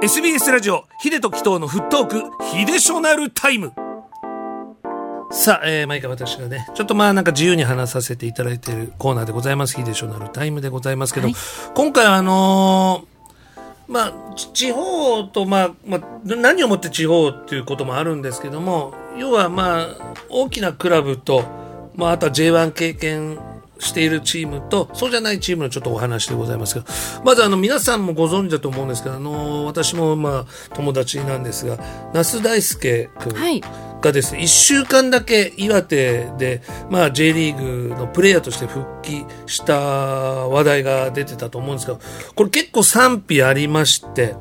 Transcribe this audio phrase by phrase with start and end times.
[0.00, 3.72] SBS ラジオヒデとキトのフットークヒデショナルタイム。
[5.32, 9.76] さあ、えー、毎回私がねちょっとまあなんか自由に話させていただいているコーナーでございます。
[9.76, 11.34] ヒデショナルタイムでございますけど、はい、
[11.74, 21.42] 今回はあのー、まあ地方とまあ、まあ、何をもって地方っていうこともあるんですけども要はまあ大きなクラブと
[21.98, 23.40] まあ、あとは J1 経験
[23.78, 26.86] しているチームとそうじゃないチームのちょっとお話でございますけど
[27.24, 31.76] まずあの皆さんもご存知だと思うんですけどあの私もまあ友達なんですが
[32.12, 33.60] 那須大輔君
[34.00, 42.00] がですね、はい、1週間だけ岩手で、まあ、J リーグのプレーヤーとして復帰した話題が出てたと思うんですけど
[42.34, 44.34] これ結構賛否ありまして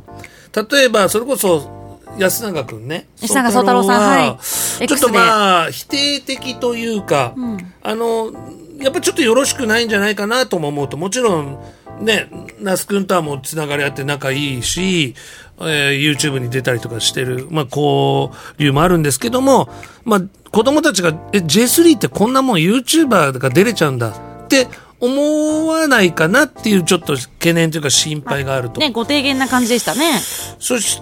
[0.71, 4.39] 例えばそれこそ安永君ね安永宗太郎さんは
[4.81, 4.87] い。
[4.87, 8.31] ちょっとまあ否定的というか、うん、あの
[8.79, 11.59] やっぱちょっとよろしくないんじゃないかなとも思うと、もちろん、
[11.99, 15.15] ね、那須君とはもうつながりあって仲いいし、
[15.59, 19.69] えー、YouTube に出たりとかしてる、まあ、交流もあるんですけども、
[20.05, 20.21] まあ、
[20.51, 24.67] 子供たちが、え、J3 ってこんなもん YouTuber が出れちゃうんだって
[24.99, 28.79] 思わないかなっていうちょっと懸念というか心配があると。
[28.79, 30.19] ね、ご提言な感じでしたね。
[30.59, 31.01] そし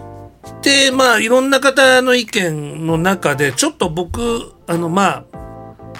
[0.61, 5.44] て、まあ、いろんな方の意見の中で、ちょっと僕、あの、まあ、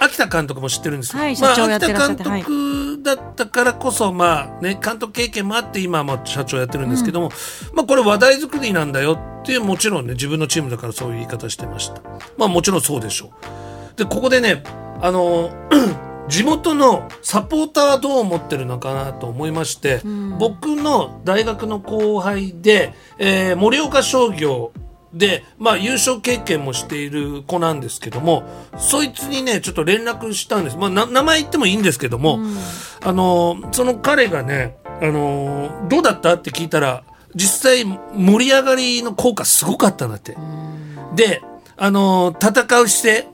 [0.00, 12.02] 秋田監督も知ってるんですはい、まあ、秋田監督だったからこそ、まあね、監督経験もあって今は社長やってるんですけども、うん、まあ、これ話題作りなんだよっていうもちろんね自分のチームだからそういう言い方してました。
[12.36, 13.96] まあもちろんそうでしょう。
[13.96, 14.62] でここでね
[15.00, 15.50] あの
[16.28, 24.72] 地元のサポーターはどう思ってるのかなと思いまして、うん、僕の大学の後輩で、えー、盛岡商業
[25.16, 28.44] で、まあ優勝経験もしている子なんですけども、
[28.76, 30.76] そいつにね、ちょっと連絡したんです。
[30.76, 32.56] まあ名前言ってもいいんですけども、うん、
[33.02, 37.02] あの、その彼がね、あの、どうだったって聞いたら、
[37.34, 40.32] 実際盛り上がりの効果すごかったんだって。
[40.32, 41.42] うん、で、
[41.76, 43.28] あの、戦う姿勢、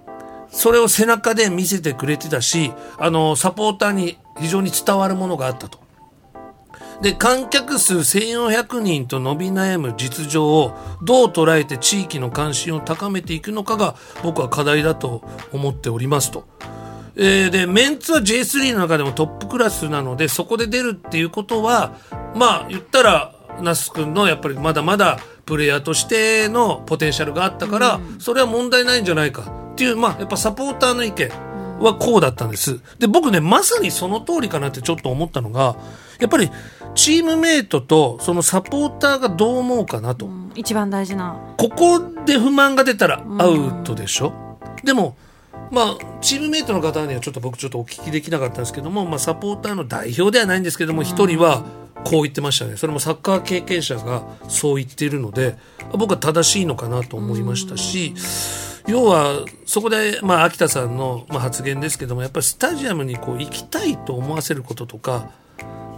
[0.50, 5.81] それを背中で見せてくれてたし、あの、サポーターに非常に伝わるものがあったと。
[7.02, 16.46] で観客数1400人と伸び悩む実情をどう捉えて地域の関心を高めていくのかが僕は課題だと思っておりますと。
[17.16, 21.96] えー、でメンツは J3 の中でもトップクラスなのでそこで出るっていうことは
[22.34, 29.42] まあ言ったら那須君のやっぱりまだまだプレイヤーとしてのポテンシャルがあったから、それは問題ないんじゃないか
[29.72, 31.30] っていうまあやっぱサポーターの意見
[31.82, 32.80] はこうだったんです。
[32.98, 35.76] で僕ねまさにその通りかなってちょっと思ったのが
[36.20, 36.50] やっぱり
[36.94, 41.36] チームメイトとそのサポーターがどう思うかなと、うん、一番大事な。
[41.56, 45.16] ここで不満が出たらアウトでしょ、うん、でも
[45.70, 51.64] まあチームメイトの方にはちょっと僕ちょっとお聞きできなかったんですけども、まあ、サポーターの代表ではないんですけども一、人は
[52.04, 52.76] こう言ってましたね。
[52.76, 55.56] それもサッカー経験者がそう言っているので
[55.92, 58.14] 僕は正しいのかなと思いましたし、
[58.86, 65.30] 要はそこで、まあ、秋田さんの、まあ、発言ですけどもやっぱりスタジアムにこう行きたいと思わせることとか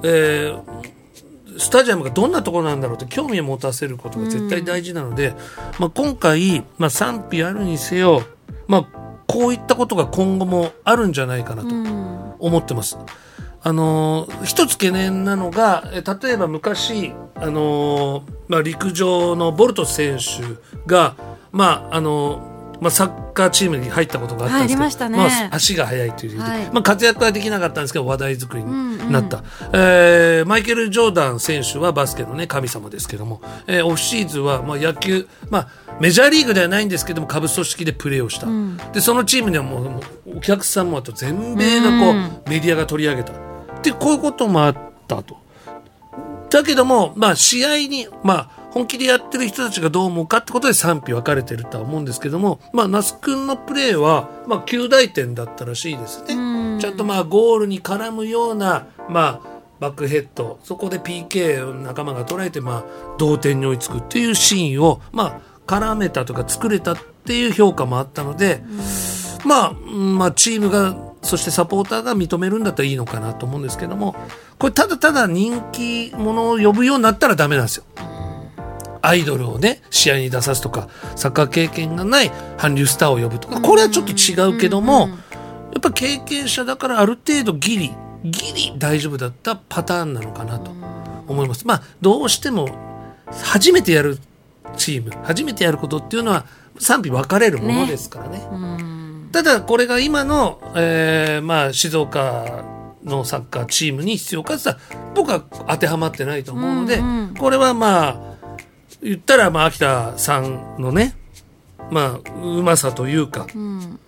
[0.05, 5.35] えー、スタジアムがどんなところなんだろうって興味を持たせることが絶対大事なので、うん、
[5.79, 8.23] まあ、今回、まあ、賛否あるにせよ、
[8.69, 8.89] まあ、
[9.27, 11.69] こういったことが今後もあるんじゃないかなと
[12.39, 12.99] 思ってます。
[13.65, 20.43] うん、あのー、一つ懸念なのが、え例えば昔、あのー、まあ、陸上のボルト選手
[20.87, 21.17] が、
[21.53, 35.69] まああのーまあ、サッカーチームに入ったことがあったんですけど、ま、ね、まあ、足が速いというはい、まあ、活躍はできなかったんですけど話題作りになった、うんうん、えー、マイケル・ジョーダン選手はバスケの、ね、神様ですけども、えー、オフシーズンは、まあ、野球、まあ、
[36.01, 43.33] メジャーリーグではないんですけども下部組織でプレーをした、うん、でそのチームにはもうお客さんもあと全米のこう、うん、メディアが取り上げた
[43.85, 45.37] でこういうこともあったと。
[46.51, 56.81] だけども、まあ、試合に、まあ、本気でやってる人たちがどう思うかってことで賛否分かれてるとは思うんですけども、まあ、那須君のプレーは、まあ、9大点だったらしいですね。
[56.81, 68.63] ちゃんとまあゴールに絡むような、まあ、バックヘッドそこで PK を仲間が捉えて、まあ、同点に追いつくっていうシーンを、まあ、絡めたとか作れたっていう評価もあったので、
[69.45, 74.15] まあ、まあ、チームがそしてサポーターが認めるんだったらいいのかなと思うんですけども
[74.59, 77.85] これただただ人気者を呼ぶようになったらダメなんですよ。
[79.01, 87.91] アイドルをね試合に出さすとかサッカー経験がない韓流スターを呼ぶとかこれはちょっと違うけども、やっぱ経験者だからある程度ギリ
[88.25, 90.71] ギリ大丈夫だったパターンなのかなと
[91.29, 91.67] 思います。
[91.67, 92.69] まあどうしても
[93.27, 94.19] 初めてやる
[94.79, 96.47] チーム初めてやることっていうのは
[96.79, 98.39] 賛否分かれるものですからね。
[98.39, 98.94] ね
[99.35, 102.65] ただこれが今の、えー、まあ静岡
[103.03, 108.37] のサッカーチームに必要かって言ったら僕は当てはまってないと思うので、うんうん、これはまあ
[109.03, 111.17] 言ったらまあ秋田さんのね
[111.91, 113.99] まあうまさというか、うん。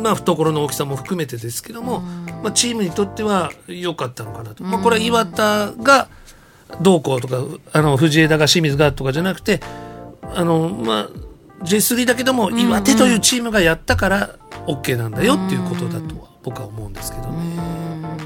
[0.00, 2.02] まあ懐の大きさも含めてですけども、
[2.44, 6.08] まあ、チームにとっては良かったのかなと、まあ、これは岩田が
[6.80, 7.42] どうこうとか
[7.72, 9.60] あの藤枝が清水がとかじゃなくて
[10.22, 11.25] あのまあ
[11.62, 14.36] J3 だけども岩手というチームがやったから
[14.66, 17.56] OK なんだよっていうことだとは僕は思うんですけどね。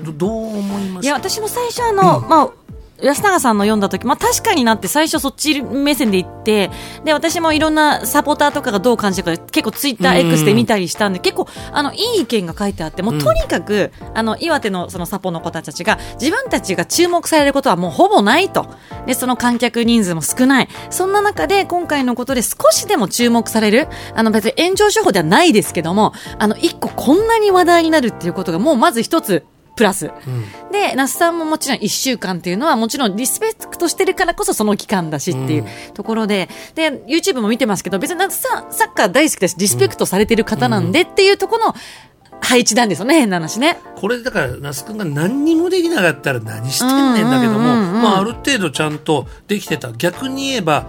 [0.04, 1.04] どどう思います？
[1.04, 2.50] いや私も最初あの、まあ
[3.02, 6.70] 安永さんの読んだ時、まあ確かになって最初そっち目線で言って、
[7.04, 18.66] で、私もいろんなサポーターとかがどう感じたか結構ツイッター X で見たりしたんで、結構あのいい意見が書いてあって、もうとにかく、あの岩手のそのサポの子たちが自分たちが注目されることはもうほぼないと。
[19.06, 20.68] で、その観客人数も少ない。
[20.90, 29.44] そんな中で今回のことで少しでも注目される、あの別に炎上処方ではないですけども、あの一個こんなに話題になるっていうことがもうまず一つ
[29.80, 30.10] プラス。
[30.70, 41.74] で、那須さんももちろん1週間っていうのはもちろんリスペクトしてるからこそその期間だしっていうところで、で、YouTube も見てますけど、別に那須さんサッカー大好きだし、リスペクトされてる方なんでっていうところの
[42.42, 43.78] 配置なんですよね、変な話ね。
[43.96, 48.02] これだから那須君が何にもできなかったら何してんねんだけども、うんうんうんうん。
[48.02, 49.92] まあ、ある程度ちゃんとできてた。
[49.92, 50.84] 逆に言えば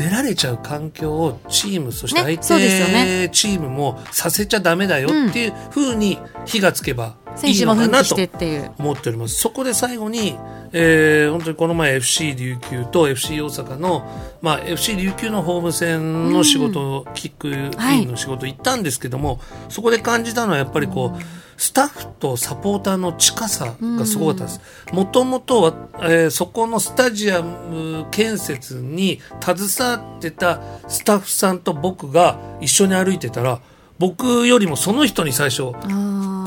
[0.00, 8.72] 出られちゃう環境をチームそして相手ねチームもさせちゃダメだよっていうふうに火がつけば選手も奮起してっていう。
[8.78, 10.36] 思っておりますそこで最後に、
[10.72, 14.02] えー本当にこの前 FC 琉球と FC 大阪の、
[14.42, 21.22] まあ、FC 琉球のホーム戦の仕事、キックインの仕事行ったんですけども、そこで感じたのはやっぱりこう、
[21.56, 24.60] スタッフとサポーターの近さがすごかったです。
[24.92, 33.60] もともとは、えーそこのスタジアム建設に携わってたスタッフさんと僕が一緒に歩いてたら
[33.98, 35.72] 僕よりもその人に最初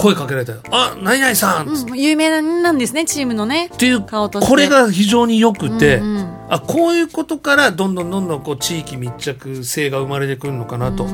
[0.03, 0.59] 声かけられたよ。
[0.69, 3.69] あ、何々さん、うん、有名なんですね、チームのね。
[3.73, 4.49] っていう顔として。
[4.49, 6.37] これが非常に良くて、うんうん。
[6.49, 11.07] あこういうことからどんどんどんどんこう地域密着性が生まれてくるのかなと、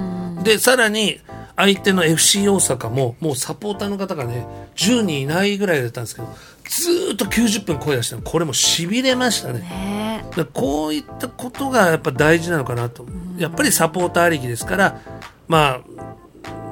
[0.43, 1.19] でさらに
[1.55, 6.27] 相手の FC 大阪ももうサポーターの方がね10人いないぐらいだったんですけど
[6.65, 8.21] ずーっと90分声出してる。
[8.23, 9.59] これもしびれましたね。
[9.59, 10.23] ね。
[10.53, 13.05] こういったことがやっぱ大事なのかなと、
[13.37, 14.99] やっぱりサポーターありきですから
[15.47, 15.81] まあ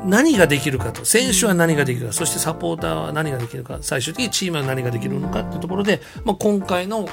[0.06, 7.08] 何ができるかと選手は何ができるか、そしてサポーターは何ができるか最終的にチームは何ができるのかというところで、まあ、今回の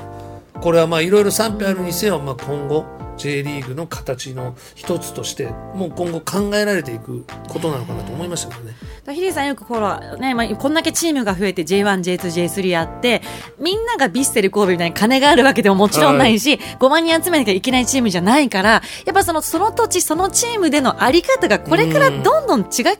[0.60, 2.84] これはまあいろいろ賛否あるにせよ、まあ、今後
[3.16, 8.74] J リーグの形の一つとしてもう今後考えられていくことなのかなと思いましたけどね。
[9.12, 13.22] ヒデさんよくほら、ね、まあ、こんだけチームが増えて J1、J2、J3 あって、
[13.58, 22.94] みんながビッセル神戸みたいに金があるわけでももちろんないし、5万人集めなきゃいけないチームじゃないから、やっぱその、その土地、そのチームでのあり方がこれからどんどん違ってな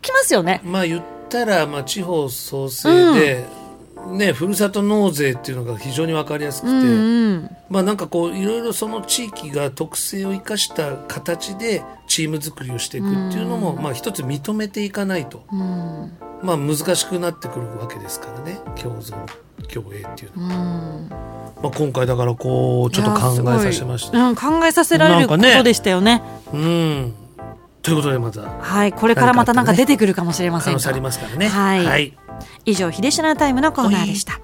[0.00, 0.62] きますよね。
[0.64, 3.44] まあ言ったら、まあ、地方創生で、
[4.10, 7.56] ね、ふるさと納税っていうのが非常に分かりやすくて、うんうん。
[7.68, 16.12] まあなんかこういろいろその地域が特性を生かした形でチーム作りをしていくっていうのも、まあ一つ認めていかないと、うん。
[16.42, 19.14] まあ難しくなってくるわけですからね共存
[19.72, 20.58] 共栄っていうのは、う
[20.98, 21.08] ん。
[21.62, 24.18] まあ、今回だからこうちょっと考えさせました。
[24.18, 26.22] うん、考えさせられることでしたよね。
[26.52, 27.14] うん
[27.82, 28.92] ということでまたはい。
[28.92, 31.00] これからまたなんか出てくるかもしれません可能性あり。
[31.00, 31.48] ますからね。
[31.48, 32.16] はいはい
[32.64, 34.40] 以上、秀島タイムのコーナーでした。